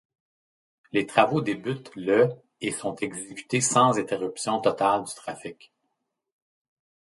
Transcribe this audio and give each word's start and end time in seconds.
Les 0.93 1.05
travaux 1.05 1.41
débutent 1.41 1.91
le 1.95 2.31
et 2.59 2.71
sont 2.71 2.95
exécutés 2.95 3.61
sans 3.61 3.99
interruption 3.99 4.59
totale 4.59 5.03
du 5.03 5.13
trafic. 5.13 5.71